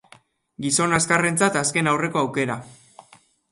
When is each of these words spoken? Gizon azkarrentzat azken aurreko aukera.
Gizon 0.65 0.95
azkarrentzat 0.99 1.61
azken 1.63 1.91
aurreko 1.93 2.25
aukera. 2.25 2.59